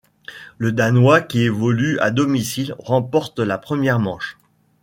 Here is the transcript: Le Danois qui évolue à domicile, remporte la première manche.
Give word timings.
Le 0.57 0.71
Danois 0.71 1.21
qui 1.21 1.41
évolue 1.43 1.99
à 1.99 2.09
domicile, 2.09 2.73
remporte 2.79 3.37
la 3.37 3.59
première 3.59 3.99
manche. 3.99 4.39